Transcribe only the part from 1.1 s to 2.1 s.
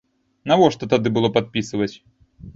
было падпісваць?